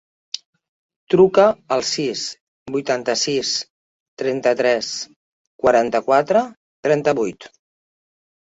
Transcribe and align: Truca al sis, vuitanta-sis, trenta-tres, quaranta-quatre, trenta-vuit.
Truca 1.13 1.43
al 1.75 1.83
sis, 1.89 2.23
vuitanta-sis, 2.77 3.51
trenta-tres, 4.23 4.91
quaranta-quatre, 5.67 6.45
trenta-vuit. 6.89 7.51